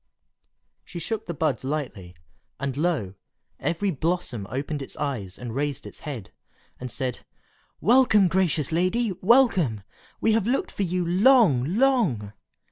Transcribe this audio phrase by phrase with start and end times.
[0.83, 2.15] She shook the buds lightly,
[2.59, 3.13] and lo!
[3.59, 6.31] every blossom opened its eyes and raised its head,
[6.79, 7.19] and said,
[7.81, 9.11] "Welcome, gracious lady!
[9.21, 9.83] welcome!
[10.19, 12.33] We have looked for you long, long!"